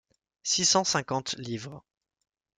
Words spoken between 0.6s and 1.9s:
cent cinquante livres.